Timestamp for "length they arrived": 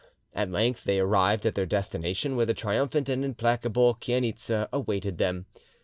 0.49-1.45